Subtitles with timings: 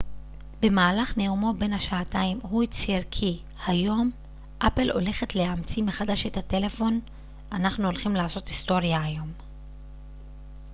[0.61, 4.11] במהלך נאומו בן השעתיים הוא הצהיר כי היום
[4.59, 6.99] אפל הולכת להמציא מחדש את הטלפון
[7.51, 9.31] אנחנו הולכים לעשות היסטוריה היום